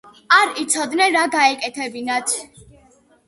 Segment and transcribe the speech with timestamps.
[0.37, 2.35] არც იცოდნენ, რა გაეკეთებინათ.